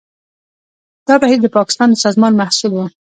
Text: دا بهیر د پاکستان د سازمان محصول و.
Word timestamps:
دا 1.07 1.15
بهیر 1.21 1.39
د 1.41 1.47
پاکستان 1.57 1.87
د 1.91 1.95
سازمان 2.05 2.33
محصول 2.41 2.71
و. 2.73 2.79